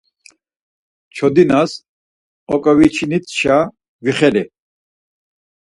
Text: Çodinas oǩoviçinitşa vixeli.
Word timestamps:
Çodinas 1.15 1.71
oǩoviçinitşa 2.53 3.57
vixeli. 4.03 4.43